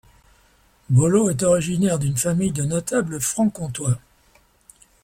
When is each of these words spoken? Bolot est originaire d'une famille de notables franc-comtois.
Bolot 0.89 1.29
est 1.29 1.43
originaire 1.43 1.99
d'une 1.99 2.17
famille 2.17 2.51
de 2.51 2.63
notables 2.63 3.21
franc-comtois. 3.21 3.99